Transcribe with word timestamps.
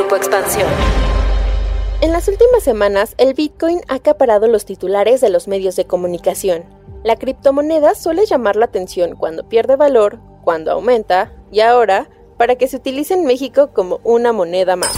Grupo 0.00 0.16
Expansión. 0.16 0.66
En 2.00 2.10
las 2.10 2.26
últimas 2.26 2.62
semanas, 2.62 3.14
el 3.18 3.34
Bitcoin 3.34 3.82
ha 3.86 3.96
acaparado 3.96 4.48
los 4.48 4.64
titulares 4.64 5.20
de 5.20 5.28
los 5.28 5.46
medios 5.46 5.76
de 5.76 5.84
comunicación. 5.84 6.64
La 7.04 7.16
criptomoneda 7.16 7.94
suele 7.94 8.24
llamar 8.24 8.56
la 8.56 8.64
atención 8.64 9.14
cuando 9.14 9.46
pierde 9.46 9.76
valor, 9.76 10.18
cuando 10.42 10.72
aumenta 10.72 11.34
y 11.52 11.60
ahora 11.60 12.08
para 12.38 12.56
que 12.56 12.66
se 12.66 12.76
utilice 12.76 13.12
en 13.12 13.26
México 13.26 13.72
como 13.74 14.00
una 14.02 14.32
moneda 14.32 14.74
más. 14.74 14.90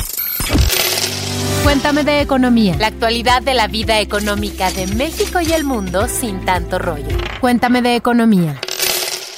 Cuéntame 1.64 2.04
de 2.04 2.20
economía. 2.20 2.76
La 2.78 2.86
actualidad 2.86 3.42
de 3.42 3.54
la 3.54 3.66
vida 3.66 3.98
económica 3.98 4.70
de 4.70 4.86
México 4.86 5.40
y 5.40 5.50
el 5.50 5.64
mundo 5.64 6.06
sin 6.06 6.44
tanto 6.44 6.78
rollo. 6.78 7.16
Cuéntame 7.40 7.82
de 7.82 7.96
economía. 7.96 8.60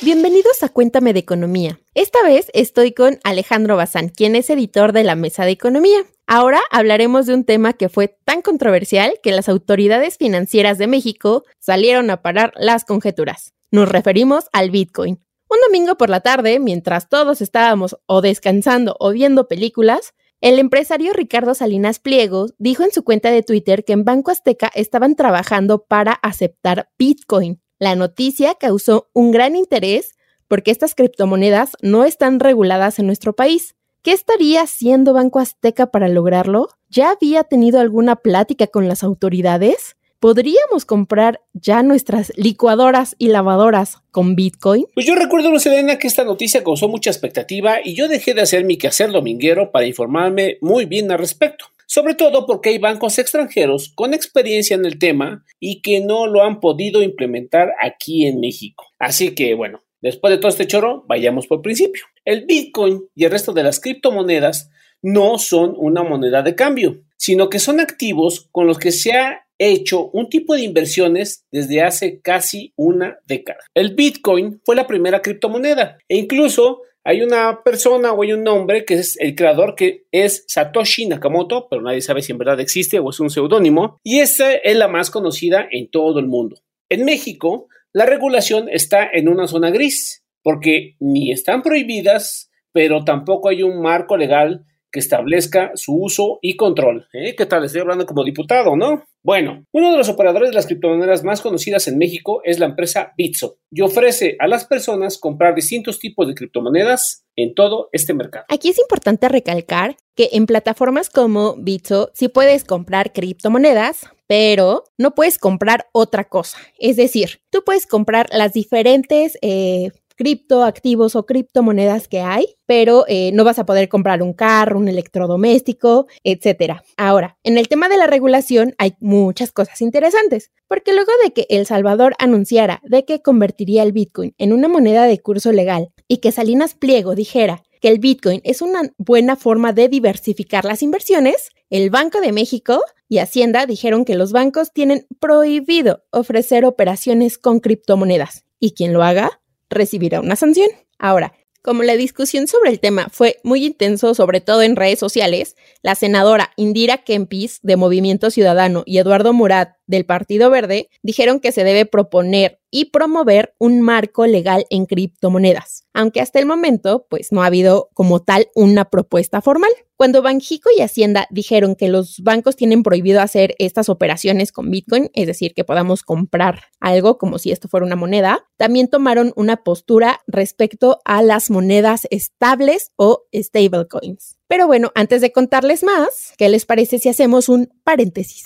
Bienvenidos 0.04 0.62
a 0.62 0.68
Cuéntame 0.68 1.14
de 1.14 1.20
Economía. 1.20 1.80
Esta 1.94 2.22
vez 2.22 2.50
estoy 2.52 2.92
con 2.92 3.18
Alejandro 3.24 3.74
Bazán, 3.78 4.10
quien 4.10 4.36
es 4.36 4.50
editor 4.50 4.92
de 4.92 5.02
la 5.02 5.14
Mesa 5.14 5.46
de 5.46 5.52
Economía. 5.52 6.04
Ahora 6.26 6.60
hablaremos 6.70 7.24
de 7.24 7.32
un 7.32 7.44
tema 7.44 7.72
que 7.72 7.88
fue 7.88 8.14
tan 8.26 8.42
controversial 8.42 9.14
que 9.22 9.32
las 9.32 9.48
autoridades 9.48 10.18
financieras 10.18 10.76
de 10.76 10.88
México 10.88 11.44
salieron 11.58 12.10
a 12.10 12.20
parar 12.20 12.52
las 12.56 12.84
conjeturas. 12.84 13.54
Nos 13.70 13.88
referimos 13.88 14.44
al 14.52 14.70
Bitcoin. 14.70 15.24
Un 15.48 15.58
domingo 15.66 15.96
por 15.96 16.10
la 16.10 16.20
tarde, 16.20 16.58
mientras 16.60 17.08
todos 17.08 17.40
estábamos 17.40 17.96
o 18.04 18.20
descansando 18.20 18.96
o 19.00 19.10
viendo 19.10 19.48
películas, 19.48 20.12
el 20.42 20.58
empresario 20.58 21.14
Ricardo 21.14 21.54
Salinas 21.54 21.98
Pliego 21.98 22.48
dijo 22.58 22.82
en 22.82 22.92
su 22.92 23.04
cuenta 23.04 23.30
de 23.30 23.42
Twitter 23.42 23.86
que 23.86 23.94
en 23.94 24.04
Banco 24.04 24.30
Azteca 24.30 24.70
estaban 24.74 25.16
trabajando 25.16 25.86
para 25.86 26.12
aceptar 26.12 26.90
Bitcoin. 26.98 27.63
La 27.84 27.96
noticia 27.96 28.54
causó 28.54 29.10
un 29.12 29.30
gran 29.30 29.56
interés 29.56 30.14
porque 30.48 30.70
estas 30.70 30.94
criptomonedas 30.94 31.72
no 31.82 32.06
están 32.06 32.40
reguladas 32.40 32.98
en 32.98 33.04
nuestro 33.04 33.34
país. 33.34 33.76
¿Qué 34.00 34.12
estaría 34.12 34.62
haciendo 34.62 35.12
Banco 35.12 35.38
Azteca 35.38 35.90
para 35.90 36.08
lograrlo? 36.08 36.70
¿Ya 36.88 37.10
había 37.10 37.44
tenido 37.44 37.80
alguna 37.80 38.16
plática 38.16 38.68
con 38.68 38.88
las 38.88 39.04
autoridades? 39.04 39.96
¿Podríamos 40.18 40.86
comprar 40.86 41.42
ya 41.52 41.82
nuestras 41.82 42.32
licuadoras 42.36 43.16
y 43.18 43.28
lavadoras 43.28 43.98
con 44.10 44.34
Bitcoin? 44.34 44.86
Pues 44.94 45.04
yo 45.04 45.14
recuerdo, 45.14 45.58
Selena, 45.58 45.98
que 45.98 46.06
esta 46.06 46.24
noticia 46.24 46.64
causó 46.64 46.88
mucha 46.88 47.10
expectativa 47.10 47.80
y 47.84 47.94
yo 47.94 48.08
dejé 48.08 48.32
de 48.32 48.40
hacer 48.40 48.64
mi 48.64 48.78
quehacer 48.78 49.10
dominguero 49.10 49.72
para 49.72 49.84
informarme 49.84 50.56
muy 50.62 50.86
bien 50.86 51.12
al 51.12 51.18
respecto 51.18 51.66
sobre 51.94 52.16
todo 52.16 52.44
porque 52.44 52.70
hay 52.70 52.78
bancos 52.78 53.20
extranjeros 53.20 53.92
con 53.94 54.14
experiencia 54.14 54.74
en 54.74 54.84
el 54.84 54.98
tema 54.98 55.44
y 55.60 55.80
que 55.80 56.00
no 56.00 56.26
lo 56.26 56.42
han 56.42 56.58
podido 56.58 57.04
implementar 57.04 57.72
aquí 57.80 58.26
en 58.26 58.40
México. 58.40 58.86
Así 58.98 59.32
que 59.36 59.54
bueno, 59.54 59.80
después 60.02 60.32
de 60.32 60.38
todo 60.38 60.48
este 60.48 60.66
choro, 60.66 61.04
vayamos 61.06 61.46
por 61.46 61.62
principio. 61.62 62.02
El 62.24 62.46
Bitcoin 62.46 63.04
y 63.14 63.26
el 63.26 63.30
resto 63.30 63.52
de 63.52 63.62
las 63.62 63.78
criptomonedas 63.78 64.70
no 65.02 65.38
son 65.38 65.72
una 65.76 66.02
moneda 66.02 66.42
de 66.42 66.56
cambio, 66.56 67.00
sino 67.16 67.48
que 67.48 67.60
son 67.60 67.78
activos 67.78 68.48
con 68.50 68.66
los 68.66 68.78
que 68.78 68.90
se 68.90 69.12
ha 69.12 69.46
hecho 69.56 70.10
un 70.12 70.28
tipo 70.28 70.56
de 70.56 70.62
inversiones 70.62 71.46
desde 71.52 71.80
hace 71.80 72.20
casi 72.20 72.72
una 72.74 73.18
década. 73.24 73.60
El 73.72 73.94
Bitcoin 73.94 74.60
fue 74.64 74.74
la 74.74 74.88
primera 74.88 75.22
criptomoneda 75.22 75.98
e 76.08 76.16
incluso 76.16 76.80
hay 77.04 77.22
una 77.22 77.62
persona 77.62 78.12
o 78.12 78.22
hay 78.22 78.32
un 78.32 78.42
nombre 78.42 78.86
que 78.86 78.94
es 78.94 79.16
el 79.20 79.34
creador 79.34 79.74
que 79.74 80.06
es 80.10 80.44
Satoshi 80.48 81.06
Nakamoto, 81.06 81.68
pero 81.68 81.82
nadie 81.82 82.00
sabe 82.00 82.22
si 82.22 82.32
en 82.32 82.38
verdad 82.38 82.60
existe 82.60 82.98
o 82.98 83.10
es 83.10 83.20
un 83.20 83.28
seudónimo, 83.28 84.00
y 84.02 84.20
esta 84.20 84.52
es 84.54 84.76
la 84.76 84.88
más 84.88 85.10
conocida 85.10 85.68
en 85.70 85.90
todo 85.90 86.18
el 86.18 86.26
mundo. 86.26 86.56
En 86.88 87.04
México, 87.04 87.68
la 87.92 88.06
regulación 88.06 88.68
está 88.70 89.06
en 89.12 89.28
una 89.28 89.46
zona 89.46 89.70
gris, 89.70 90.24
porque 90.42 90.96
ni 90.98 91.30
están 91.30 91.62
prohibidas, 91.62 92.50
pero 92.72 93.04
tampoco 93.04 93.50
hay 93.50 93.62
un 93.62 93.82
marco 93.82 94.16
legal 94.16 94.64
que 94.94 95.00
establezca 95.00 95.72
su 95.74 95.92
uso 95.92 96.38
y 96.40 96.54
control. 96.54 97.08
¿Eh? 97.12 97.34
¿Qué 97.34 97.46
tal? 97.46 97.64
Estoy 97.64 97.80
hablando 97.80 98.06
como 98.06 98.22
diputado, 98.22 98.76
¿no? 98.76 99.02
Bueno, 99.24 99.64
uno 99.72 99.90
de 99.90 99.98
los 99.98 100.08
operadores 100.08 100.50
de 100.50 100.54
las 100.54 100.66
criptomonedas 100.66 101.24
más 101.24 101.40
conocidas 101.40 101.88
en 101.88 101.98
México 101.98 102.42
es 102.44 102.60
la 102.60 102.66
empresa 102.66 103.12
Bitso 103.16 103.56
y 103.72 103.80
ofrece 103.80 104.36
a 104.38 104.46
las 104.46 104.66
personas 104.66 105.18
comprar 105.18 105.56
distintos 105.56 105.98
tipos 105.98 106.28
de 106.28 106.34
criptomonedas 106.34 107.24
en 107.34 107.54
todo 107.54 107.88
este 107.90 108.14
mercado. 108.14 108.44
Aquí 108.48 108.68
es 108.68 108.78
importante 108.78 109.28
recalcar 109.28 109.96
que 110.14 110.28
en 110.32 110.46
plataformas 110.46 111.10
como 111.10 111.56
Bitso 111.56 112.12
sí 112.14 112.28
puedes 112.28 112.62
comprar 112.62 113.12
criptomonedas, 113.12 114.06
pero 114.28 114.84
no 114.96 115.16
puedes 115.16 115.38
comprar 115.38 115.88
otra 115.92 116.24
cosa. 116.24 116.58
Es 116.78 116.96
decir, 116.96 117.40
tú 117.50 117.64
puedes 117.64 117.88
comprar 117.88 118.28
las 118.30 118.52
diferentes 118.52 119.38
eh, 119.42 119.90
criptoactivos 120.16 121.16
o 121.16 121.26
criptomonedas 121.26 122.08
que 122.08 122.20
hay, 122.20 122.56
pero 122.66 123.04
eh, 123.08 123.30
no 123.32 123.44
vas 123.44 123.58
a 123.58 123.66
poder 123.66 123.88
comprar 123.88 124.22
un 124.22 124.32
carro, 124.32 124.78
un 124.78 124.88
electrodoméstico, 124.88 126.06
etcétera. 126.22 126.84
Ahora, 126.96 127.38
en 127.42 127.58
el 127.58 127.68
tema 127.68 127.88
de 127.88 127.96
la 127.96 128.06
regulación 128.06 128.74
hay 128.78 128.94
muchas 129.00 129.52
cosas 129.52 129.80
interesantes, 129.80 130.50
porque 130.68 130.92
luego 130.92 131.12
de 131.22 131.32
que 131.32 131.46
El 131.48 131.66
Salvador 131.66 132.14
anunciara 132.18 132.80
de 132.84 133.04
que 133.04 133.22
convertiría 133.22 133.82
el 133.82 133.92
Bitcoin 133.92 134.34
en 134.38 134.52
una 134.52 134.68
moneda 134.68 135.04
de 135.04 135.20
curso 135.20 135.52
legal 135.52 135.92
y 136.08 136.18
que 136.18 136.32
Salinas 136.32 136.74
Pliego 136.74 137.14
dijera 137.14 137.62
que 137.80 137.88
el 137.88 137.98
Bitcoin 137.98 138.40
es 138.44 138.62
una 138.62 138.94
buena 138.96 139.36
forma 139.36 139.74
de 139.74 139.88
diversificar 139.88 140.64
las 140.64 140.82
inversiones, 140.82 141.50
el 141.68 141.90
Banco 141.90 142.20
de 142.20 142.32
México 142.32 142.80
y 143.08 143.18
Hacienda 143.18 143.66
dijeron 143.66 144.06
que 144.06 144.14
los 144.14 144.32
bancos 144.32 144.72
tienen 144.72 145.06
prohibido 145.20 146.02
ofrecer 146.10 146.64
operaciones 146.64 147.36
con 147.36 147.60
criptomonedas 147.60 148.44
y 148.58 148.72
quien 148.72 148.94
lo 148.94 149.02
haga 149.02 149.42
recibirá 149.70 150.20
una 150.20 150.36
sanción. 150.36 150.68
Ahora, 150.98 151.32
como 151.64 151.82
la 151.82 151.96
discusión 151.96 152.46
sobre 152.46 152.68
el 152.68 152.78
tema 152.78 153.08
fue 153.10 153.38
muy 153.42 153.64
intenso, 153.64 154.14
sobre 154.14 154.42
todo 154.42 154.60
en 154.60 154.76
redes 154.76 154.98
sociales, 154.98 155.56
la 155.82 155.94
senadora 155.94 156.50
Indira 156.56 156.98
Kempis 156.98 157.60
de 157.62 157.76
Movimiento 157.76 158.30
Ciudadano 158.30 158.82
y 158.84 158.98
Eduardo 158.98 159.32
Murat 159.32 159.76
del 159.86 160.04
Partido 160.04 160.50
Verde 160.50 160.90
dijeron 161.02 161.40
que 161.40 161.52
se 161.52 161.64
debe 161.64 161.86
proponer 161.86 162.60
y 162.74 162.86
promover 162.86 163.54
un 163.60 163.82
marco 163.82 164.26
legal 164.26 164.66
en 164.68 164.86
criptomonedas, 164.86 165.84
aunque 165.94 166.20
hasta 166.20 166.40
el 166.40 166.46
momento 166.46 167.06
pues 167.08 167.30
no 167.30 167.44
ha 167.44 167.46
habido 167.46 167.88
como 167.94 168.20
tal 168.20 168.48
una 168.56 168.86
propuesta 168.86 169.40
formal. 169.40 169.70
Cuando 169.94 170.22
Banjico 170.22 170.70
y 170.76 170.80
Hacienda 170.80 171.28
dijeron 171.30 171.76
que 171.76 171.86
los 171.86 172.18
bancos 172.24 172.56
tienen 172.56 172.82
prohibido 172.82 173.20
hacer 173.20 173.54
estas 173.60 173.88
operaciones 173.88 174.50
con 174.50 174.72
Bitcoin, 174.72 175.08
es 175.14 175.28
decir, 175.28 175.54
que 175.54 175.62
podamos 175.62 176.02
comprar 176.02 176.62
algo 176.80 177.16
como 177.16 177.38
si 177.38 177.52
esto 177.52 177.68
fuera 177.68 177.86
una 177.86 177.94
moneda, 177.94 178.44
también 178.56 178.88
tomaron 178.88 179.32
una 179.36 179.58
postura 179.58 180.22
respecto 180.26 180.98
a 181.04 181.22
las 181.22 181.50
monedas 181.50 182.08
estables 182.10 182.90
o 182.96 183.22
stablecoins. 183.32 184.36
Pero 184.48 184.66
bueno, 184.66 184.90
antes 184.96 185.20
de 185.20 185.30
contarles 185.30 185.84
más, 185.84 186.32
¿qué 186.36 186.48
les 186.48 186.66
parece 186.66 186.98
si 186.98 187.08
hacemos 187.08 187.48
un 187.48 187.72
paréntesis? 187.84 188.42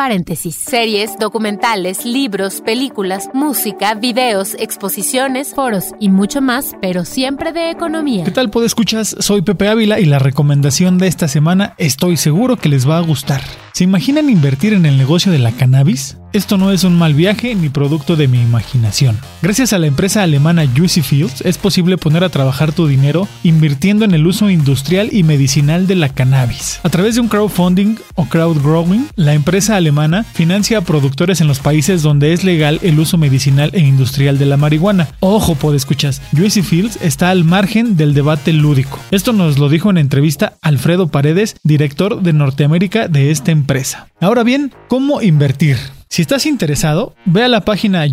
Paréntesis. 0.00 0.54
Series, 0.54 1.18
documentales, 1.18 2.06
libros, 2.06 2.62
películas, 2.62 3.28
música, 3.34 3.92
videos, 3.92 4.54
exposiciones, 4.58 5.52
foros 5.54 5.92
y 6.00 6.08
mucho 6.08 6.40
más, 6.40 6.74
pero 6.80 7.04
siempre 7.04 7.52
de 7.52 7.70
economía. 7.70 8.24
¿Qué 8.24 8.30
tal, 8.30 8.50
escuchas? 8.64 9.14
Soy 9.18 9.42
Pepe 9.42 9.68
Ávila 9.68 10.00
y 10.00 10.06
la 10.06 10.18
recomendación 10.18 10.96
de 10.96 11.06
esta 11.06 11.28
semana 11.28 11.74
estoy 11.76 12.16
seguro 12.16 12.56
que 12.56 12.70
les 12.70 12.88
va 12.88 12.96
a 12.96 13.02
gustar. 13.02 13.42
¿Se 13.74 13.84
imaginan 13.84 14.30
invertir 14.30 14.72
en 14.72 14.86
el 14.86 14.96
negocio 14.96 15.30
de 15.32 15.38
la 15.38 15.52
cannabis? 15.52 16.16
Esto 16.32 16.56
no 16.56 16.70
es 16.70 16.84
un 16.84 16.96
mal 16.96 17.14
viaje 17.14 17.56
ni 17.56 17.70
producto 17.70 18.14
de 18.14 18.28
mi 18.28 18.40
imaginación. 18.40 19.18
Gracias 19.42 19.72
a 19.72 19.78
la 19.78 19.88
empresa 19.88 20.22
alemana 20.22 20.64
Juicy 20.64 21.02
Fields 21.02 21.40
es 21.40 21.58
posible 21.58 21.98
poner 21.98 22.22
a 22.22 22.28
trabajar 22.28 22.72
tu 22.72 22.86
dinero 22.86 23.26
invirtiendo 23.42 24.04
en 24.04 24.14
el 24.14 24.24
uso 24.24 24.48
industrial 24.48 25.08
y 25.10 25.24
medicinal 25.24 25.88
de 25.88 25.96
la 25.96 26.08
cannabis. 26.08 26.78
A 26.84 26.88
través 26.88 27.16
de 27.16 27.20
un 27.20 27.26
crowdfunding 27.26 27.96
o 28.14 28.26
crowdgrowing, 28.26 29.08
la 29.16 29.34
empresa 29.34 29.74
alemana 29.74 30.22
financia 30.22 30.78
a 30.78 30.82
productores 30.82 31.40
en 31.40 31.48
los 31.48 31.58
países 31.58 32.02
donde 32.02 32.32
es 32.32 32.44
legal 32.44 32.78
el 32.82 33.00
uso 33.00 33.18
medicinal 33.18 33.70
e 33.72 33.80
industrial 33.80 34.38
de 34.38 34.46
la 34.46 34.56
marihuana. 34.56 35.08
Ojo, 35.18 35.56
escuchas, 35.74 36.22
Juicy 36.36 36.62
Fields 36.62 36.98
está 37.02 37.30
al 37.30 37.42
margen 37.42 37.96
del 37.96 38.14
debate 38.14 38.52
lúdico. 38.52 39.00
Esto 39.10 39.32
nos 39.32 39.58
lo 39.58 39.68
dijo 39.68 39.90
en 39.90 39.98
entrevista 39.98 40.54
Alfredo 40.62 41.08
Paredes, 41.08 41.56
director 41.64 42.22
de 42.22 42.32
Norteamérica 42.32 43.08
de 43.08 43.32
esta 43.32 43.50
empresa. 43.50 44.08
Ahora 44.20 44.44
bien, 44.44 44.72
¿cómo 44.88 45.22
invertir? 45.22 45.76
Si 46.12 46.22
estás 46.22 46.44
interesado, 46.44 47.14
ve 47.24 47.44
a 47.44 47.48
la 47.48 47.60
página 47.60 48.04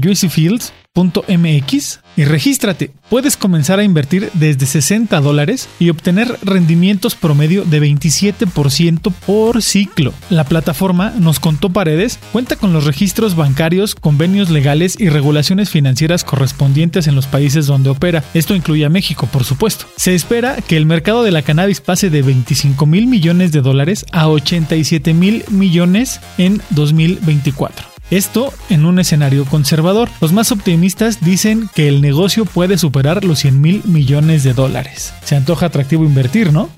juicyfields.mx 0.97 1.99
y 2.15 2.25
regístrate. 2.25 2.91
Puedes 3.09 3.37
comenzar 3.37 3.79
a 3.79 3.83
invertir 3.83 4.29
desde 4.33 4.65
60 4.65 5.21
dólares 5.21 5.69
y 5.79 5.89
obtener 5.89 6.35
rendimientos 6.41 7.15
promedio 7.15 7.63
de 7.63 7.79
27% 7.79 9.13
por 9.25 9.61
ciclo. 9.61 10.13
La 10.29 10.43
plataforma, 10.43 11.11
nos 11.11 11.39
contó 11.39 11.69
Paredes, 11.69 12.19
cuenta 12.31 12.55
con 12.55 12.73
los 12.73 12.85
registros 12.85 13.35
bancarios, 13.35 13.93
convenios 13.93 14.49
legales 14.49 14.99
y 14.99 15.09
regulaciones 15.09 15.69
financieras 15.69 16.23
correspondientes 16.23 17.07
en 17.07 17.15
los 17.15 17.27
países 17.27 17.67
donde 17.67 17.89
opera. 17.89 18.23
Esto 18.33 18.55
incluye 18.55 18.83
a 18.83 18.89
México, 18.89 19.29
por 19.31 19.43
supuesto. 19.43 19.85
Se 19.95 20.15
espera 20.15 20.57
que 20.67 20.75
el 20.75 20.87
mercado 20.87 21.23
de 21.23 21.31
la 21.31 21.43
cannabis 21.43 21.81
pase 21.81 22.09
de 22.09 22.23
25 22.23 22.85
mil 22.87 23.05
millones 23.07 23.51
de 23.51 23.61
dólares 23.61 24.05
a 24.11 24.27
87 24.27 25.13
mil 25.13 25.45
millones 25.49 26.19
en 26.37 26.61
2024. 26.71 27.96
Esto 28.09 28.53
en 28.69 28.85
un 28.85 28.99
escenario 28.99 29.43
conservador. 29.43 30.07
Los 30.21 30.31
más 30.31 30.53
optimistas 30.53 31.19
dicen 31.25 31.69
que 31.75 31.89
el 31.89 32.01
negocio 32.01 32.45
puede 32.45 32.77
superar 32.77 33.25
los 33.25 33.39
100 33.39 33.61
mil 33.61 33.81
millones 33.83 34.45
de 34.45 34.53
dólares. 34.53 35.13
Se 35.23 35.35
antoja 35.35 35.65
atractivo 35.65 36.05
invertir, 36.05 36.53
¿no? 36.53 36.69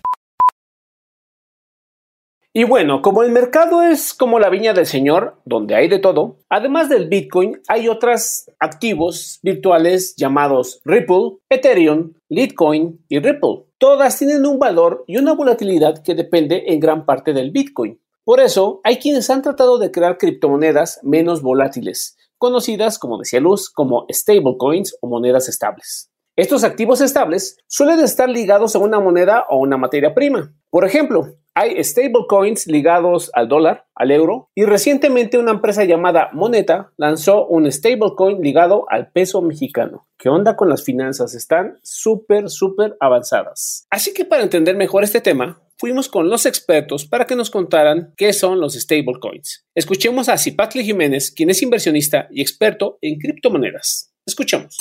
Y 2.52 2.64
bueno, 2.64 3.04
como 3.04 3.22
el 3.22 3.32
mercado 3.32 3.84
es 3.84 4.16
como 4.16 4.40
la 4.40 4.50
viña 4.50 4.74
del 4.74 4.88
Señor, 4.88 5.36
donde 5.46 5.76
hay 5.76 5.88
de 5.88 6.00
todo, 6.00 6.38
además 6.50 6.90
del 6.90 7.08
Bitcoin 7.08 7.62
hay 7.68 7.88
otros 7.88 8.50
activos 8.60 9.40
virtuales 9.44 10.16
llamados 10.18 10.82
Ripple, 10.84 11.38
Ethereum, 11.48 12.14
Litecoin 12.28 13.06
y 13.08 13.20
Ripple. 13.20 13.66
Todas 13.78 14.18
tienen 14.18 14.48
un 14.48 14.58
valor 14.58 15.04
y 15.06 15.18
una 15.18 15.34
volatilidad 15.34 16.02
que 16.02 16.16
depende 16.16 16.64
en 16.68 16.80
gran 16.80 17.06
parte 17.06 17.34
del 17.34 17.52
Bitcoin. 17.52 18.00
Por 18.24 18.40
eso, 18.40 18.82
hay 18.84 18.98
quienes 18.98 19.30
han 19.30 19.42
tratado 19.42 19.78
de 19.78 19.92
crear 19.92 20.18
criptomonedas 20.18 21.00
menos 21.04 21.42
volátiles, 21.42 22.18
conocidas, 22.38 23.00
como 23.00 23.18
decía 23.18 23.40
Luz, 23.40 23.70
como 23.70 24.06
stablecoins 24.12 24.98
o 25.02 25.08
monedas 25.08 25.50
estables. 25.50 26.12
Estos 26.36 26.64
activos 26.64 27.02
estables 27.02 27.58
suelen 27.68 28.00
estar 28.00 28.30
ligados 28.30 28.76
a 28.76 28.80
una 28.80 29.00
moneda 29.00 29.46
o 29.50 29.58
una 29.58 29.76
materia 29.76 30.14
prima. 30.14 30.54
Por 30.70 30.86
ejemplo, 30.86 31.36
hay 31.54 31.84
stablecoins 31.84 32.68
ligados 32.68 33.30
al 33.34 33.50
dólar, 33.50 33.88
al 33.94 34.12
euro, 34.12 34.50
y 34.56 34.64
recientemente 34.64 35.38
una 35.38 35.52
empresa 35.52 35.84
llamada 35.84 36.30
Moneta 36.32 36.94
lanzó 36.96 37.46
un 37.48 37.70
stablecoin 37.70 38.42
ligado 38.42 38.86
al 38.88 39.12
peso 39.12 39.42
mexicano. 39.42 40.08
¿Qué 40.18 40.30
onda 40.30 40.56
con 40.56 40.70
las 40.70 40.86
finanzas? 40.86 41.36
Están 41.36 41.78
súper, 41.84 42.50
súper 42.50 42.96
avanzadas. 43.02 43.86
Así 43.90 44.14
que 44.14 44.24
para 44.24 44.44
entender 44.44 44.78
mejor 44.78 45.04
este 45.04 45.20
tema, 45.20 45.62
fuimos 45.80 46.10
con 46.10 46.30
los 46.30 46.46
expertos 46.46 47.06
para 47.06 47.26
que 47.26 47.36
nos 47.36 47.50
contaran 47.50 48.14
qué 48.18 48.34
son 48.34 48.60
los 48.60 48.74
stablecoins. 48.74 49.66
Escuchemos 49.74 50.28
a 50.28 50.38
Zipatli 50.38 50.84
Jiménez, 50.84 51.34
quien 51.36 51.50
es 51.50 51.64
inversionista 51.64 52.28
y 52.30 52.42
experto 52.42 52.98
en 53.02 53.18
criptomonedas. 53.18 54.14
Escuchemos. 54.26 54.78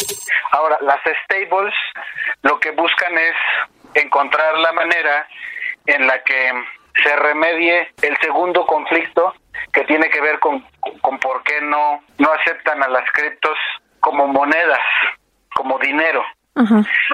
Ahora, 0.50 0.76
las 0.82 1.00
stables 1.24 1.74
lo 2.42 2.58
que 2.58 2.72
buscan 2.72 3.16
es 3.16 3.34
encontrar 3.94 4.58
la 4.58 4.72
manera 4.72 5.28
en 5.86 6.06
la 6.06 6.22
que 6.22 6.52
se 7.02 7.16
remedie 7.16 7.88
el 8.02 8.16
segundo 8.20 8.66
conflicto 8.66 9.34
que 9.72 9.84
tiene 9.84 10.10
que 10.10 10.20
ver 10.20 10.40
con, 10.40 10.64
con 11.00 11.18
por 11.18 11.42
qué 11.44 11.60
no, 11.62 12.02
no 12.18 12.32
aceptan 12.32 12.82
a 12.82 12.88
las 12.88 13.10
criptos 13.12 13.56
como 14.00 14.26
monedas, 14.26 14.80
como 15.54 15.78
dinero, 15.78 16.22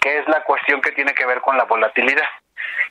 que 0.01 0.19
es 0.19 0.29
la 0.29 0.43
cuestión 0.45 0.81
que 0.81 0.93
tiene 0.93 1.13
que 1.15 1.27
ver 1.27 1.41
con 1.41 1.57
la 1.57 1.65
volatilidad. 1.65 2.27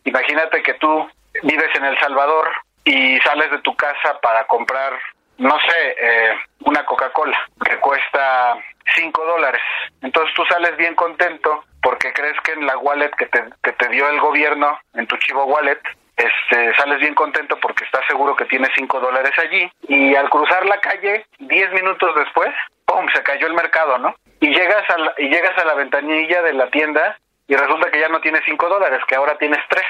Imagínate 0.06 0.62
que 0.62 0.74
tú 0.76 1.10
vives 1.44 1.76
en 1.76 1.86
El 1.86 2.00
Salvador 2.00 2.52
y 2.84 3.18
sales 3.20 3.52
de 3.52 3.60
tu 3.60 3.76
casa 3.76 4.20
para 4.22 4.46
comprar, 4.48 4.94
no 5.38 5.58
sé, 5.60 5.96
eh, 6.00 6.38
una 6.66 6.86
Coca-Cola 6.86 7.38
que 7.64 7.78
cuesta 7.78 8.58
5 8.96 9.26
dólares. 9.26 9.62
Entonces 10.02 10.34
tú 10.36 10.44
sales 10.46 10.76
bien 10.78 10.96
contento 10.96 11.64
porque 11.82 12.14
crees 12.14 12.40
que 12.42 12.54
en 12.54 12.66
la 12.66 12.78
wallet 12.78 13.12
que 13.18 13.26
te, 13.28 13.44
que 13.62 13.72
te 13.74 13.90
dio 13.90 14.10
el 14.10 14.20
gobierno, 14.20 14.80
en 14.94 15.08
tu 15.08 15.18
chivo 15.18 15.46
wallet, 15.46 15.80
este, 16.16 16.76
sales 16.76 17.00
bien 17.00 17.16
contento 17.16 17.58
porque 17.60 17.86
estás 17.86 18.06
seguro 18.08 18.36
que 18.36 18.46
tienes 18.46 18.70
5 18.76 19.00
dólares 19.00 19.32
allí 19.38 19.72
y 19.88 20.16
al 20.16 20.30
cruzar 20.30 20.66
la 20.66 20.80
calle, 20.80 21.26
10 21.40 21.74
minutos 21.74 22.16
después, 22.16 22.50
¡pum!, 22.86 23.08
se 23.14 23.24
cayó 23.24 23.48
el 23.48 23.54
mercado, 23.54 23.98
¿no? 23.98 24.16
Y 24.40 24.48
llegas 24.48 24.88
a 24.90 24.98
la, 24.98 25.14
y 25.18 25.30
llegas 25.30 25.58
a 25.58 25.66
la 25.66 25.74
ventanilla 25.74 26.42
de 26.42 26.54
la 26.54 26.70
tienda 26.70 27.18
y 27.48 27.56
resulta 27.56 27.92
que 27.92 28.00
ya 28.00 28.10
no 28.10 28.22
tienes 28.22 28.42
5 28.46 28.70
dólares, 28.70 29.02
que 29.08 29.16
ahora 29.16 29.38
tienes 29.38 29.60
3, 29.70 29.86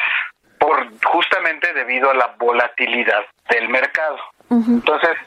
por, 0.60 0.88
justamente 1.06 1.74
debido 1.74 2.10
a 2.10 2.14
la 2.14 2.36
volatilidad 2.38 3.26
del 3.50 3.70
mercado. 3.70 4.18
Entonces, 4.50 5.18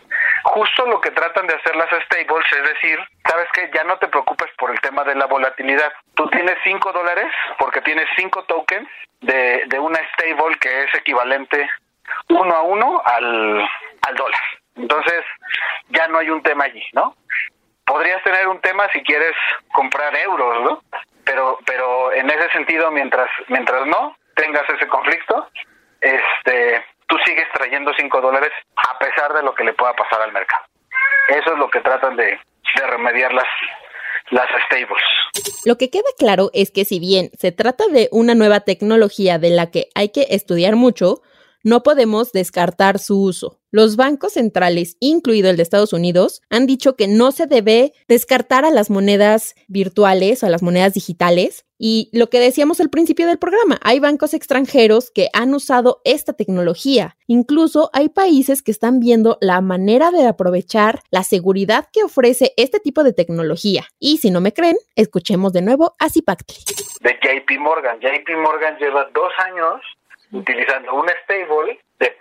justo 0.45 0.87
lo 0.87 1.01
que 1.01 1.11
tratan 1.11 1.49
de 1.49 1.55
hacer 1.55 1.75
las 1.75 1.89
stables 1.89 2.47
es 2.53 2.63
decir, 2.63 2.99
sabes 3.29 3.49
que 3.53 3.71
ya 3.75 3.83
no 3.83 3.99
te 3.99 4.07
preocupes 4.07 4.49
por 4.57 4.71
el 4.71 4.81
tema 4.81 5.03
de 5.03 5.17
la 5.17 5.27
volatilidad. 5.27 5.93
Tú 6.15 6.29
tienes 6.29 6.57
5 6.63 6.93
dólares 6.93 7.27
porque 7.59 7.81
tienes 7.81 8.07
5 8.17 8.45
tokens 8.45 8.89
de, 9.21 9.65
de 9.67 9.79
una 9.81 9.99
stable 10.13 10.57
que 10.61 10.85
es 10.85 10.95
equivalente 10.95 11.69
uno 12.29 12.55
a 12.55 12.63
uno 12.63 13.03
al, 13.05 13.69
al 14.07 14.15
dólar. 14.15 14.41
Entonces, 14.77 15.25
ya 15.89 16.07
no 16.09 16.19
hay 16.19 16.31
un 16.31 16.43
tema 16.43 16.65
allí, 16.65 16.85
¿no? 16.93 17.17
Podrías 17.87 18.23
tener 18.25 18.49
un 18.49 18.61
tema 18.61 18.89
si 18.93 19.03
quieres 19.03 19.35
comprar 19.73 20.15
euros, 20.17 20.63
¿no? 20.63 20.83
Pero, 21.25 21.59
pero 21.65 22.13
en 22.13 22.29
ese 22.29 22.51
sentido, 22.51 22.91
mientras, 22.91 23.29
mientras 23.49 23.87
no 23.87 24.17
tengas 24.35 24.69
ese 24.69 24.87
conflicto, 24.87 25.49
este, 26.01 26.85
tú 27.07 27.17
sigues 27.25 27.47
trayendo 27.53 27.93
5 27.97 28.21
dólares 28.21 28.53
a 28.77 28.99
pesar 28.99 29.33
de 29.33 29.43
lo 29.43 29.55
que 29.55 29.65
le 29.65 29.73
pueda 29.73 29.95
pasar 29.95 30.23
al 30.23 30.33
mercado. 30.33 30.65
Eso 31.29 31.53
es 31.53 31.59
lo 31.59 31.71
que 31.71 31.81
tratan 31.81 32.17
de, 32.17 32.39
de 32.77 32.87
remediar 32.87 33.33
las, 33.33 33.49
las 34.31 34.47
stables. 34.67 35.03
Lo 35.65 35.77
que 35.79 35.91
queda 35.91 36.09
claro 36.19 36.51
es 36.53 36.71
que 36.71 36.85
si 36.85 37.01
bien 37.01 37.31
se 37.39 37.53
trata 37.53 37.87
de 37.89 38.09
una 38.13 38.35
nueva 38.35 38.61
tecnología 38.61 39.39
de 39.39 39.51
la 39.51 39.71
que 39.71 39.89
hay 39.95 40.11
que 40.11 40.27
estudiar 40.31 40.77
mucho, 40.77 41.23
no 41.67 41.83
podemos 41.83 42.31
descartar 42.31 43.01
su 43.01 43.21
uso. 43.21 43.59
Los 43.73 43.97
bancos 43.97 44.35
centrales, 44.35 44.97
incluido 45.01 45.51
el 45.51 45.57
de 45.57 45.65
Estados 45.65 45.93
Unidos, 45.93 46.41
han 46.49 46.65
dicho 46.65 46.95
que 46.95 47.09
no 47.09 47.33
se 47.33 47.49
debe 47.49 47.93
descartar 48.07 48.65
a 48.65 48.71
las 48.71 48.89
monedas 48.89 49.57
virtuales 49.67 50.45
o 50.45 50.47
a 50.47 50.49
las 50.49 50.63
monedas 50.63 50.95
digitales. 50.95 51.67
Y 51.77 52.09
lo 52.13 52.31
que 52.31 52.39
decíamos 52.39 52.79
al 52.79 52.89
principio 52.89 53.27
del 53.27 53.41
programa, 53.41 53.81
hay 53.83 53.99
bancos 53.99 54.33
extranjeros 54.33 55.11
que 55.11 55.29
han 55.33 55.53
usado 55.55 56.03
esta 56.05 56.35
tecnología. 56.35 57.17
Incluso 57.27 57.91
hay 57.93 58.11
países 58.11 58.63
que 58.63 58.71
están 58.71 59.01
viendo 59.01 59.37
la 59.41 59.61
manera 59.61 60.13
de 60.13 60.25
aprovechar 60.25 61.01
la 61.11 61.25
seguridad 61.25 61.89
que 61.93 62.05
ofrece 62.05 62.53
este 62.57 62.79
tipo 62.79 63.03
de 63.03 63.13
tecnología. 63.13 63.87
Y 63.99 64.19
si 64.19 64.31
no 64.31 64.41
me 64.41 64.53
creen, 64.53 64.77
escuchemos 64.95 65.53
de 65.53 65.63
nuevo 65.63 65.97
a 65.99 66.11
Zipactli. 66.11 66.59
De 67.01 67.11
JP 67.15 67.59
Morgan. 67.59 67.99
JP 67.99 68.37
Morgan 68.41 68.79
lleva 68.79 69.11
dos 69.13 69.33
años 69.51 69.81
utilizando 70.33 70.95
un 70.95 71.09
stable 71.25 71.81
de, 71.99 72.17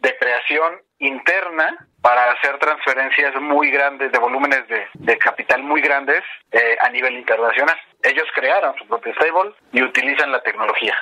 de, 0.00 0.16
creación 0.18 0.80
interna 0.98 1.86
para 2.02 2.32
hacer 2.32 2.58
transferencias 2.58 3.34
muy 3.40 3.70
grandes, 3.70 4.12
de 4.12 4.18
volúmenes 4.18 4.64
de, 4.68 5.18
capital 5.18 5.62
muy 5.62 5.80
grandes 5.80 6.22
eh, 6.52 6.76
a 6.80 6.90
nivel 6.90 7.16
internacional. 7.16 7.76
Ellos 8.02 8.26
crearon 8.34 8.74
su 8.76 8.86
propio 8.86 9.14
stable 9.14 9.52
y 9.72 9.82
utilizan 9.82 10.32
la 10.32 10.42
tecnología. 10.42 10.94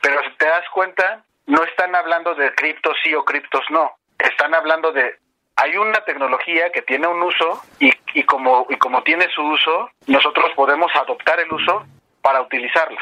Pero 0.00 0.22
si 0.24 0.36
te 0.36 0.46
das 0.46 0.68
cuenta, 0.72 1.24
no 1.46 1.62
están 1.64 1.94
hablando 1.94 2.34
de 2.34 2.52
criptos 2.54 2.96
sí 3.02 3.14
o 3.14 3.24
criptos 3.24 3.64
no. 3.70 3.92
Están 4.18 4.54
hablando 4.54 4.92
de 4.92 5.16
hay 5.56 5.76
una 5.76 6.00
tecnología 6.04 6.70
que 6.72 6.82
tiene 6.82 7.06
un 7.06 7.22
uso 7.22 7.62
y, 7.78 7.92
y, 8.14 8.22
como, 8.24 8.66
y 8.70 8.76
como 8.76 9.02
tiene 9.02 9.28
su 9.34 9.42
uso, 9.42 9.90
nosotros 10.06 10.50
podemos 10.56 10.90
adoptar 10.96 11.38
el 11.40 11.52
uso 11.52 11.84
para 12.22 12.40
utilizarla. 12.40 13.00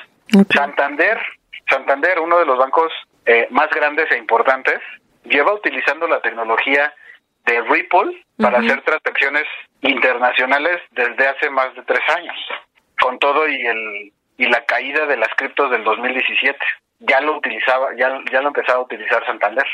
Santander 0.52 1.20
Santander, 1.70 2.20
uno 2.20 2.38
de 2.38 2.46
los 2.46 2.58
bancos 2.58 2.92
eh, 3.26 3.46
más 3.50 3.70
grandes 3.70 4.10
e 4.10 4.18
importantes, 4.18 4.80
lleva 5.24 5.54
utilizando 5.54 6.06
la 6.06 6.20
tecnología 6.20 6.92
de 7.46 7.60
Ripple 7.62 8.24
para 8.38 8.58
hacer 8.58 8.82
transacciones 8.82 9.44
internacionales 9.80 10.80
desde 10.90 11.28
hace 11.28 11.50
más 11.50 11.74
de 11.74 11.82
tres 11.82 12.02
años, 12.16 12.36
con 13.00 13.18
todo 13.18 13.48
y 13.48 13.66
el 13.66 14.12
y 14.40 14.46
la 14.46 14.64
caída 14.64 15.04
de 15.04 15.18
las 15.18 15.28
criptos 15.36 15.70
del 15.70 15.84
2017. 15.84 16.58
Ya 17.00 17.20
lo 17.20 17.36
utilizaba, 17.36 17.94
ya, 17.94 18.18
ya 18.32 18.40
lo 18.40 18.48
empezaba 18.48 18.78
a 18.78 18.82
utilizar 18.82 19.24
Santander. 19.26 19.66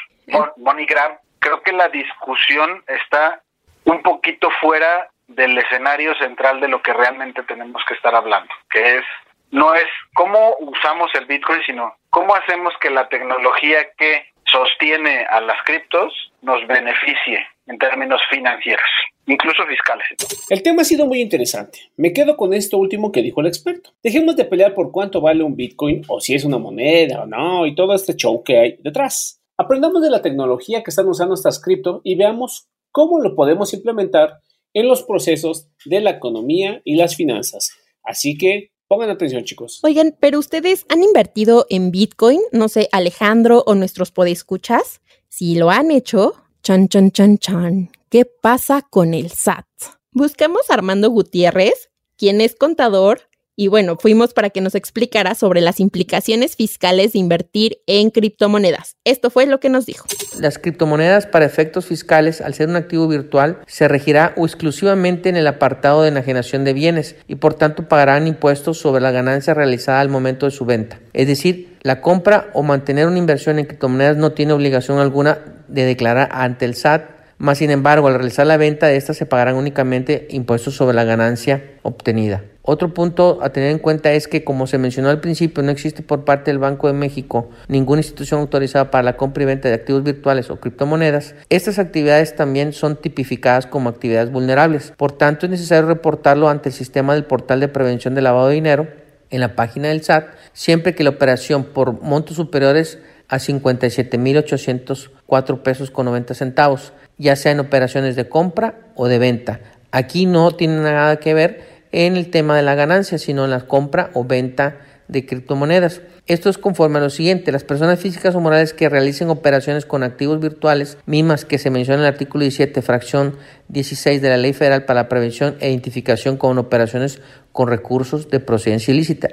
MoneyGram, 0.56 1.18
creo 1.38 1.62
que 1.62 1.72
la 1.72 1.88
discusión 1.88 2.82
está 2.88 3.40
un 3.84 4.02
poquito 4.02 4.50
fuera 4.60 5.08
del 5.28 5.56
escenario 5.56 6.16
central 6.16 6.60
de 6.60 6.66
lo 6.66 6.82
que 6.82 6.92
realmente 6.92 7.44
tenemos 7.44 7.80
que 7.86 7.94
estar 7.94 8.12
hablando, 8.12 8.52
que 8.68 8.98
es 8.98 9.04
no 9.50 9.74
es 9.74 9.86
cómo 10.14 10.56
usamos 10.60 11.10
el 11.14 11.26
Bitcoin, 11.26 11.60
sino 11.66 11.94
cómo 12.10 12.34
hacemos 12.34 12.74
que 12.80 12.90
la 12.90 13.08
tecnología 13.08 13.88
que 13.96 14.24
sostiene 14.50 15.24
a 15.28 15.40
las 15.40 15.56
criptos 15.64 16.12
nos 16.42 16.66
beneficie 16.66 17.46
en 17.66 17.78
términos 17.78 18.20
financieros, 18.30 18.88
incluso 19.26 19.66
fiscales. 19.66 20.06
El 20.48 20.62
tema 20.62 20.82
ha 20.82 20.84
sido 20.84 21.06
muy 21.06 21.20
interesante. 21.20 21.80
Me 21.96 22.12
quedo 22.12 22.36
con 22.36 22.54
esto 22.54 22.78
último 22.78 23.10
que 23.10 23.22
dijo 23.22 23.40
el 23.40 23.48
experto. 23.48 23.90
Dejemos 24.02 24.36
de 24.36 24.44
pelear 24.44 24.74
por 24.74 24.92
cuánto 24.92 25.20
vale 25.20 25.42
un 25.42 25.56
Bitcoin 25.56 26.02
o 26.08 26.20
si 26.20 26.34
es 26.34 26.44
una 26.44 26.58
moneda 26.58 27.22
o 27.22 27.26
no 27.26 27.66
y 27.66 27.74
todo 27.74 27.94
este 27.94 28.14
show 28.14 28.42
que 28.44 28.58
hay 28.58 28.76
detrás. 28.80 29.42
Aprendamos 29.56 30.02
de 30.02 30.10
la 30.10 30.22
tecnología 30.22 30.82
que 30.82 30.90
están 30.90 31.08
usando 31.08 31.34
estas 31.34 31.60
cripto 31.60 32.00
y 32.04 32.14
veamos 32.14 32.68
cómo 32.92 33.18
lo 33.20 33.34
podemos 33.34 33.74
implementar 33.74 34.40
en 34.74 34.88
los 34.88 35.02
procesos 35.02 35.68
de 35.84 36.00
la 36.00 36.10
economía 36.10 36.82
y 36.84 36.96
las 36.96 37.16
finanzas. 37.16 37.76
Así 38.04 38.36
que 38.38 38.70
Pongan 38.88 39.10
atención, 39.10 39.42
chicos. 39.44 39.80
Oigan, 39.82 40.16
pero 40.20 40.38
ustedes 40.38 40.86
han 40.88 41.02
invertido 41.02 41.66
en 41.70 41.90
Bitcoin, 41.90 42.40
no 42.52 42.68
sé, 42.68 42.88
Alejandro 42.92 43.64
o 43.66 43.74
nuestros 43.74 44.12
podescuchas. 44.12 45.00
Si 45.28 45.56
lo 45.56 45.70
han 45.70 45.90
hecho, 45.90 46.34
chan, 46.62 46.88
chan, 46.88 47.10
chan, 47.10 47.38
chan. 47.38 47.90
¿Qué 48.10 48.24
pasa 48.24 48.82
con 48.82 49.12
el 49.12 49.30
SAT? 49.30 49.66
Buscamos 50.12 50.70
a 50.70 50.74
Armando 50.74 51.10
Gutiérrez, 51.10 51.90
quien 52.16 52.40
es 52.40 52.54
contador 52.54 53.22
y 53.56 53.68
bueno, 53.68 53.96
fuimos 53.96 54.34
para 54.34 54.50
que 54.50 54.60
nos 54.60 54.74
explicara 54.74 55.34
sobre 55.34 55.62
las 55.62 55.80
implicaciones 55.80 56.56
fiscales 56.56 57.14
de 57.14 57.18
invertir 57.18 57.78
en 57.86 58.10
criptomonedas. 58.10 58.96
Esto 59.04 59.30
fue 59.30 59.46
lo 59.46 59.60
que 59.60 59.70
nos 59.70 59.86
dijo. 59.86 60.06
Las 60.38 60.58
criptomonedas 60.58 61.26
para 61.26 61.46
efectos 61.46 61.86
fiscales, 61.86 62.42
al 62.42 62.52
ser 62.52 62.68
un 62.68 62.76
activo 62.76 63.08
virtual, 63.08 63.60
se 63.66 63.88
regirá 63.88 64.34
exclusivamente 64.36 65.30
en 65.30 65.36
el 65.36 65.46
apartado 65.46 66.02
de 66.02 66.08
enajenación 66.08 66.64
de 66.64 66.74
bienes 66.74 67.16
y 67.26 67.36
por 67.36 67.54
tanto 67.54 67.88
pagarán 67.88 68.26
impuestos 68.26 68.78
sobre 68.78 69.00
la 69.00 69.10
ganancia 69.10 69.54
realizada 69.54 70.00
al 70.00 70.10
momento 70.10 70.44
de 70.44 70.52
su 70.52 70.66
venta. 70.66 71.00
Es 71.14 71.26
decir, 71.26 71.74
La 71.82 72.00
compra 72.00 72.50
o 72.52 72.64
mantener 72.64 73.06
una 73.06 73.18
inversión 73.18 73.60
en 73.60 73.66
criptomonedas 73.66 74.16
no 74.16 74.32
tiene 74.32 74.52
obligación 74.52 74.98
alguna 74.98 75.38
de 75.68 75.84
declarar 75.84 76.28
ante 76.32 76.64
el 76.64 76.74
SAT 76.74 77.16
más 77.38 77.58
sin 77.58 77.70
embargo, 77.70 78.08
al 78.08 78.14
realizar 78.14 78.46
la 78.46 78.56
venta 78.56 78.86
de 78.86 78.96
estas 78.96 79.16
se 79.16 79.26
pagarán 79.26 79.56
únicamente 79.56 80.26
impuestos 80.30 80.74
sobre 80.74 80.94
la 80.94 81.04
ganancia 81.04 81.62
obtenida. 81.82 82.42
Otro 82.68 82.92
punto 82.92 83.38
a 83.42 83.50
tener 83.50 83.70
en 83.70 83.78
cuenta 83.78 84.12
es 84.12 84.26
que, 84.26 84.42
como 84.42 84.66
se 84.66 84.76
mencionó 84.76 85.08
al 85.08 85.20
principio, 85.20 85.62
no 85.62 85.70
existe 85.70 86.02
por 86.02 86.24
parte 86.24 86.50
del 86.50 86.58
Banco 86.58 86.88
de 86.88 86.94
México 86.94 87.48
ninguna 87.68 88.00
institución 88.00 88.40
autorizada 88.40 88.90
para 88.90 89.04
la 89.04 89.16
compra 89.16 89.44
y 89.44 89.46
venta 89.46 89.68
de 89.68 89.74
activos 89.74 90.02
virtuales 90.02 90.50
o 90.50 90.56
criptomonedas. 90.56 91.36
Estas 91.48 91.78
actividades 91.78 92.34
también 92.34 92.72
son 92.72 92.96
tipificadas 92.96 93.66
como 93.66 93.88
actividades 93.88 94.32
vulnerables. 94.32 94.92
Por 94.96 95.12
tanto, 95.12 95.46
es 95.46 95.50
necesario 95.50 95.86
reportarlo 95.86 96.48
ante 96.48 96.70
el 96.70 96.74
sistema 96.74 97.14
del 97.14 97.24
portal 97.24 97.60
de 97.60 97.68
prevención 97.68 98.16
de 98.16 98.22
lavado 98.22 98.48
de 98.48 98.54
dinero 98.54 98.88
en 99.30 99.40
la 99.40 99.54
página 99.54 99.88
del 99.88 100.02
SAT 100.02 100.26
siempre 100.52 100.94
que 100.94 101.04
la 101.04 101.10
operación 101.10 101.64
por 101.64 102.02
montos 102.02 102.36
superiores 102.36 102.98
a 103.28 103.38
57.804 103.38 105.62
pesos 105.62 105.90
con 105.90 106.06
90 106.06 106.34
centavos 106.34 106.92
ya 107.18 107.36
sea 107.36 107.52
en 107.52 107.60
operaciones 107.60 108.16
de 108.16 108.28
compra 108.28 108.74
o 108.94 109.08
de 109.08 109.18
venta. 109.18 109.60
Aquí 109.90 110.26
no 110.26 110.50
tiene 110.50 110.80
nada 110.80 111.16
que 111.16 111.32
ver 111.34 111.75
en 111.96 112.18
el 112.18 112.28
tema 112.28 112.54
de 112.54 112.62
la 112.62 112.74
ganancia, 112.74 113.16
sino 113.16 113.46
en 113.46 113.50
la 113.50 113.66
compra 113.66 114.10
o 114.12 114.22
venta 114.22 114.80
de 115.08 115.24
criptomonedas. 115.24 116.02
Esto 116.26 116.50
es 116.50 116.58
conforme 116.58 116.98
a 116.98 117.00
lo 117.00 117.08
siguiente, 117.08 117.52
las 117.52 117.64
personas 117.64 117.98
físicas 117.98 118.34
o 118.34 118.40
morales 118.40 118.74
que 118.74 118.90
realicen 118.90 119.30
operaciones 119.30 119.86
con 119.86 120.02
activos 120.02 120.38
virtuales, 120.38 120.98
mismas 121.06 121.46
que 121.46 121.56
se 121.56 121.70
menciona 121.70 122.00
en 122.00 122.06
el 122.06 122.12
artículo 122.12 122.42
17, 122.42 122.82
fracción 122.82 123.36
16 123.68 124.20
de 124.20 124.28
la 124.28 124.36
Ley 124.36 124.52
Federal 124.52 124.84
para 124.84 125.04
la 125.04 125.08
Prevención 125.08 125.56
e 125.60 125.70
Identificación 125.70 126.36
con 126.36 126.58
operaciones 126.58 127.22
con 127.52 127.68
recursos 127.68 128.28
de 128.28 128.40
procedencia 128.40 128.92
ilícita. 128.92 129.28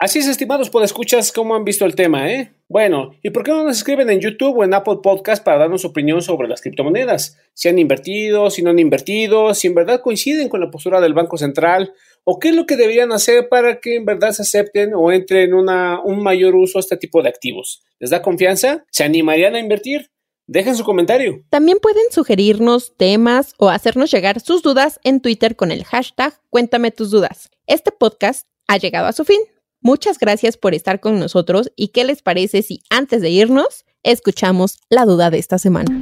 Así 0.00 0.20
es, 0.20 0.28
estimados 0.28 0.70
escuchas 0.84 1.32
¿cómo 1.32 1.56
han 1.56 1.64
visto 1.64 1.84
el 1.84 1.96
tema, 1.96 2.30
eh? 2.30 2.52
Bueno, 2.68 3.16
¿y 3.20 3.30
por 3.30 3.42
qué 3.42 3.50
no 3.50 3.64
nos 3.64 3.78
escriben 3.78 4.08
en 4.10 4.20
YouTube 4.20 4.56
o 4.56 4.62
en 4.62 4.72
Apple 4.72 4.98
Podcast 5.02 5.42
para 5.42 5.58
darnos 5.58 5.80
su 5.80 5.88
opinión 5.88 6.22
sobre 6.22 6.46
las 6.46 6.60
criptomonedas? 6.60 7.36
Si 7.52 7.68
han 7.68 7.80
invertido, 7.80 8.48
si 8.48 8.62
no 8.62 8.70
han 8.70 8.78
invertido, 8.78 9.54
si 9.54 9.66
en 9.66 9.74
verdad 9.74 10.00
coinciden 10.00 10.48
con 10.48 10.60
la 10.60 10.70
postura 10.70 11.00
del 11.00 11.14
Banco 11.14 11.36
Central, 11.36 11.94
o 12.22 12.38
qué 12.38 12.50
es 12.50 12.54
lo 12.54 12.64
que 12.64 12.76
deberían 12.76 13.10
hacer 13.10 13.48
para 13.48 13.80
que 13.80 13.96
en 13.96 14.04
verdad 14.04 14.30
se 14.30 14.42
acepten 14.42 14.92
o 14.94 15.10
entren 15.10 15.52
una, 15.52 16.00
un 16.00 16.22
mayor 16.22 16.54
uso 16.54 16.78
a 16.78 16.80
este 16.80 16.96
tipo 16.96 17.20
de 17.20 17.30
activos. 17.30 17.82
¿Les 17.98 18.10
da 18.10 18.22
confianza? 18.22 18.84
¿Se 18.92 19.02
animarían 19.02 19.56
a 19.56 19.58
invertir? 19.58 20.12
Dejen 20.46 20.76
su 20.76 20.84
comentario. 20.84 21.42
También 21.50 21.78
pueden 21.80 22.04
sugerirnos 22.12 22.96
temas 22.96 23.52
o 23.58 23.68
hacernos 23.68 24.12
llegar 24.12 24.38
sus 24.38 24.62
dudas 24.62 25.00
en 25.02 25.20
Twitter 25.20 25.56
con 25.56 25.72
el 25.72 25.82
hashtag 25.82 26.40
Cuéntame 26.50 26.92
tus 26.92 27.10
dudas. 27.10 27.50
Este 27.66 27.90
podcast 27.90 28.46
ha 28.68 28.76
llegado 28.76 29.08
a 29.08 29.12
su 29.12 29.24
fin. 29.24 29.40
Muchas 29.80 30.18
gracias 30.18 30.56
por 30.56 30.74
estar 30.74 30.98
con 30.98 31.20
nosotros 31.20 31.70
y 31.76 31.88
qué 31.88 32.04
les 32.04 32.20
parece 32.22 32.62
si 32.62 32.80
antes 32.90 33.22
de 33.22 33.30
irnos 33.30 33.84
escuchamos 34.02 34.78
la 34.88 35.04
duda 35.04 35.30
de 35.30 35.38
esta 35.38 35.58
semana. 35.58 35.96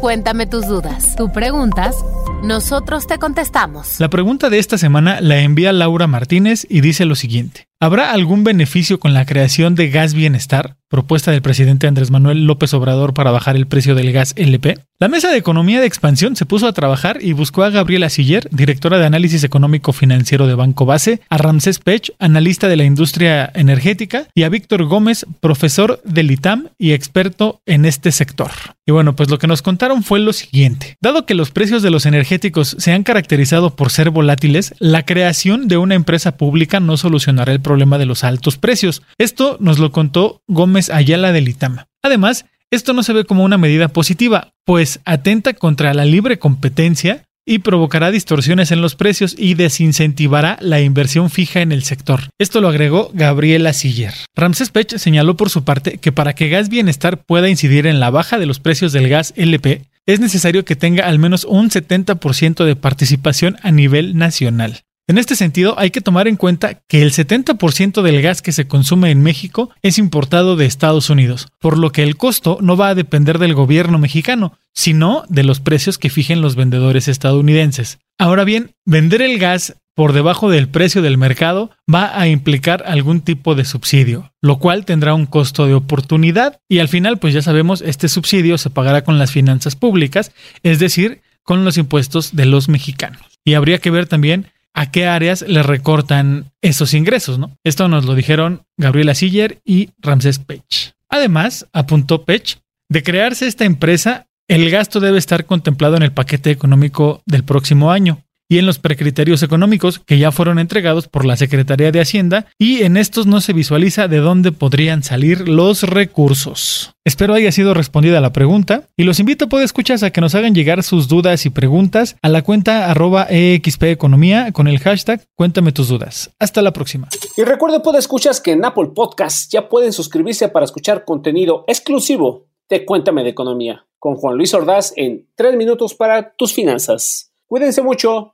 Cuéntame 0.00 0.46
tus 0.46 0.66
dudas. 0.66 1.16
Tú 1.16 1.32
preguntas, 1.32 1.96
nosotros 2.44 3.06
te 3.06 3.18
contestamos. 3.18 3.98
La 3.98 4.10
pregunta 4.10 4.50
de 4.50 4.58
esta 4.58 4.78
semana 4.78 5.20
la 5.20 5.40
envía 5.40 5.72
Laura 5.72 6.06
Martínez 6.06 6.66
y 6.68 6.82
dice 6.82 7.04
lo 7.04 7.14
siguiente. 7.14 7.68
¿Habrá 7.84 8.12
algún 8.12 8.44
beneficio 8.44 8.98
con 8.98 9.12
la 9.12 9.26
creación 9.26 9.74
de 9.74 9.90
gas 9.90 10.14
bienestar, 10.14 10.78
propuesta 10.88 11.32
del 11.32 11.42
presidente 11.42 11.86
Andrés 11.86 12.10
Manuel 12.10 12.46
López 12.46 12.72
Obrador 12.72 13.12
para 13.12 13.30
bajar 13.30 13.56
el 13.56 13.66
precio 13.66 13.94
del 13.94 14.10
gas 14.10 14.32
LP? 14.38 14.78
La 15.00 15.08
Mesa 15.08 15.28
de 15.30 15.36
Economía 15.36 15.80
de 15.80 15.86
Expansión 15.86 16.34
se 16.34 16.46
puso 16.46 16.66
a 16.66 16.72
trabajar 16.72 17.18
y 17.20 17.34
buscó 17.34 17.62
a 17.62 17.68
Gabriela 17.68 18.08
Siller, 18.08 18.48
directora 18.50 18.96
de 18.96 19.04
Análisis 19.04 19.44
Económico 19.44 19.92
Financiero 19.92 20.46
de 20.46 20.54
Banco 20.54 20.86
Base, 20.86 21.20
a 21.28 21.36
Ramsés 21.36 21.78
Pech, 21.78 22.12
analista 22.18 22.68
de 22.68 22.76
la 22.76 22.84
industria 22.84 23.50
energética, 23.54 24.28
y 24.34 24.44
a 24.44 24.48
Víctor 24.48 24.84
Gómez, 24.84 25.26
profesor 25.40 26.00
del 26.04 26.30
ITAM 26.30 26.68
y 26.78 26.92
experto 26.92 27.60
en 27.66 27.84
este 27.84 28.12
sector. 28.12 28.50
Y 28.86 28.92
bueno, 28.92 29.16
pues 29.16 29.30
lo 29.30 29.38
que 29.38 29.46
nos 29.46 29.62
contaron 29.62 30.02
fue 30.02 30.20
lo 30.20 30.32
siguiente. 30.32 30.96
Dado 31.00 31.26
que 31.26 31.34
los 31.34 31.50
precios 31.50 31.82
de 31.82 31.90
los 31.90 32.06
energéticos 32.06 32.76
se 32.78 32.92
han 32.92 33.02
caracterizado 33.02 33.76
por 33.76 33.90
ser 33.90 34.10
volátiles, 34.10 34.74
la 34.78 35.04
creación 35.04 35.68
de 35.68 35.76
una 35.76 35.96
empresa 35.96 36.36
pública 36.36 36.80
no 36.80 36.96
solucionará 36.96 37.52
el 37.52 37.60
problema 37.60 37.73
de 37.74 38.06
los 38.06 38.24
altos 38.24 38.56
precios. 38.56 39.02
Esto 39.18 39.56
nos 39.60 39.78
lo 39.78 39.92
contó 39.92 40.42
Gómez 40.46 40.90
Ayala 40.90 41.32
del 41.32 41.48
Itama. 41.48 41.88
Además, 42.02 42.46
esto 42.70 42.92
no 42.92 43.02
se 43.02 43.12
ve 43.12 43.24
como 43.24 43.44
una 43.44 43.58
medida 43.58 43.88
positiva, 43.88 44.52
pues 44.64 45.00
atenta 45.04 45.54
contra 45.54 45.94
la 45.94 46.04
libre 46.04 46.38
competencia 46.38 47.24
y 47.46 47.58
provocará 47.58 48.10
distorsiones 48.10 48.70
en 48.70 48.80
los 48.80 48.94
precios 48.94 49.34
y 49.38 49.54
desincentivará 49.54 50.56
la 50.60 50.80
inversión 50.80 51.30
fija 51.30 51.60
en 51.60 51.72
el 51.72 51.84
sector. 51.84 52.30
Esto 52.38 52.60
lo 52.60 52.68
agregó 52.68 53.10
Gabriela 53.12 53.72
Siller. 53.72 54.14
Ramses 54.34 54.70
Pech 54.70 54.96
señaló 54.96 55.36
por 55.36 55.50
su 55.50 55.64
parte 55.64 55.98
que 55.98 56.12
para 56.12 56.34
que 56.34 56.48
Gas 56.48 56.68
Bienestar 56.68 57.22
pueda 57.22 57.48
incidir 57.48 57.86
en 57.86 58.00
la 58.00 58.10
baja 58.10 58.38
de 58.38 58.46
los 58.46 58.60
precios 58.60 58.92
del 58.92 59.08
gas 59.08 59.34
LP, 59.36 59.82
es 60.06 60.20
necesario 60.20 60.64
que 60.64 60.76
tenga 60.76 61.06
al 61.06 61.18
menos 61.18 61.44
un 61.44 61.70
70% 61.70 62.64
de 62.64 62.76
participación 62.76 63.56
a 63.62 63.70
nivel 63.70 64.16
nacional. 64.16 64.82
En 65.06 65.18
este 65.18 65.36
sentido, 65.36 65.78
hay 65.78 65.90
que 65.90 66.00
tomar 66.00 66.28
en 66.28 66.36
cuenta 66.36 66.80
que 66.88 67.02
el 67.02 67.12
70% 67.12 68.00
del 68.00 68.22
gas 68.22 68.40
que 68.40 68.52
se 68.52 68.66
consume 68.66 69.10
en 69.10 69.22
México 69.22 69.68
es 69.82 69.98
importado 69.98 70.56
de 70.56 70.64
Estados 70.64 71.10
Unidos, 71.10 71.48
por 71.60 71.76
lo 71.76 71.92
que 71.92 72.02
el 72.02 72.16
costo 72.16 72.56
no 72.62 72.78
va 72.78 72.88
a 72.88 72.94
depender 72.94 73.38
del 73.38 73.52
gobierno 73.52 73.98
mexicano, 73.98 74.58
sino 74.72 75.24
de 75.28 75.42
los 75.42 75.60
precios 75.60 75.98
que 75.98 76.08
fijen 76.08 76.40
los 76.40 76.56
vendedores 76.56 77.06
estadounidenses. 77.06 77.98
Ahora 78.16 78.44
bien, 78.44 78.72
vender 78.86 79.20
el 79.20 79.38
gas 79.38 79.76
por 79.94 80.14
debajo 80.14 80.48
del 80.48 80.68
precio 80.68 81.02
del 81.02 81.18
mercado 81.18 81.70
va 81.92 82.18
a 82.18 82.26
implicar 82.26 82.82
algún 82.86 83.20
tipo 83.20 83.54
de 83.54 83.66
subsidio, 83.66 84.32
lo 84.40 84.58
cual 84.58 84.86
tendrá 84.86 85.12
un 85.12 85.26
costo 85.26 85.66
de 85.66 85.74
oportunidad 85.74 86.60
y 86.66 86.78
al 86.78 86.88
final, 86.88 87.18
pues 87.18 87.34
ya 87.34 87.42
sabemos, 87.42 87.82
este 87.82 88.08
subsidio 88.08 88.56
se 88.56 88.70
pagará 88.70 89.04
con 89.04 89.18
las 89.18 89.32
finanzas 89.32 89.76
públicas, 89.76 90.32
es 90.62 90.78
decir, 90.78 91.20
con 91.42 91.66
los 91.66 91.76
impuestos 91.76 92.34
de 92.34 92.46
los 92.46 92.70
mexicanos. 92.70 93.20
Y 93.44 93.52
habría 93.52 93.78
que 93.78 93.90
ver 93.90 94.06
también 94.06 94.46
a 94.74 94.90
qué 94.90 95.06
áreas 95.06 95.42
le 95.46 95.62
recortan 95.62 96.50
esos 96.60 96.94
ingresos, 96.94 97.38
¿no? 97.38 97.56
Esto 97.64 97.88
nos 97.88 98.04
lo 98.04 98.14
dijeron 98.14 98.62
Gabriela 98.76 99.14
Siller 99.14 99.60
y 99.64 99.90
Ramsés 99.98 100.38
Pech. 100.38 100.94
Además, 101.08 101.66
apuntó 101.72 102.24
Pech, 102.24 102.58
de 102.90 103.02
crearse 103.02 103.46
esta 103.46 103.64
empresa, 103.64 104.26
el 104.48 104.70
gasto 104.70 105.00
debe 105.00 105.18
estar 105.18 105.46
contemplado 105.46 105.96
en 105.96 106.02
el 106.02 106.12
paquete 106.12 106.50
económico 106.50 107.22
del 107.24 107.44
próximo 107.44 107.90
año 107.90 108.23
y 108.54 108.58
en 108.60 108.66
los 108.66 108.78
precriterios 108.78 109.42
económicos 109.42 109.98
que 109.98 110.16
ya 110.16 110.30
fueron 110.30 110.60
entregados 110.60 111.08
por 111.08 111.24
la 111.24 111.36
Secretaría 111.36 111.90
de 111.90 112.00
Hacienda 112.00 112.46
y 112.56 112.84
en 112.84 112.96
estos 112.96 113.26
no 113.26 113.40
se 113.40 113.52
visualiza 113.52 114.06
de 114.06 114.18
dónde 114.18 114.52
podrían 114.52 115.02
salir 115.02 115.48
los 115.48 115.82
recursos. 115.82 116.92
Espero 117.04 117.34
haya 117.34 117.50
sido 117.50 117.74
respondida 117.74 118.20
la 118.20 118.32
pregunta 118.32 118.84
y 118.96 119.02
los 119.02 119.18
invito 119.18 119.48
a 119.50 119.62
escuchar 119.64 120.04
a 120.04 120.10
que 120.10 120.20
nos 120.20 120.36
hagan 120.36 120.54
llegar 120.54 120.84
sus 120.84 121.08
dudas 121.08 121.46
y 121.46 121.50
preguntas 121.50 122.14
a 122.22 122.28
la 122.28 122.42
cuenta 122.42 122.92
arroba 122.92 123.26
Economía 123.28 124.52
con 124.52 124.68
el 124.68 124.78
hashtag 124.78 125.26
Cuéntame 125.34 125.72
tus 125.72 125.88
dudas. 125.88 126.30
Hasta 126.38 126.62
la 126.62 126.72
próxima. 126.72 127.08
Y 127.36 127.42
recuerden 127.42 127.82
escuchas 127.98 128.40
que 128.40 128.52
en 128.52 128.64
Apple 128.64 128.90
Podcast 128.94 129.52
ya 129.52 129.68
pueden 129.68 129.92
suscribirse 129.92 130.48
para 130.48 130.64
escuchar 130.64 131.04
contenido 131.04 131.64
exclusivo 131.66 132.46
de 132.68 132.84
Cuéntame 132.84 133.24
de 133.24 133.30
Economía 133.30 133.84
con 133.98 134.14
Juan 134.14 134.36
Luis 134.36 134.54
Ordaz 134.54 134.92
en 134.94 135.28
3 135.34 135.56
minutos 135.56 135.94
para 135.94 136.34
tus 136.36 136.52
finanzas. 136.52 137.32
Cuídense 137.46 137.82
mucho. 137.82 138.33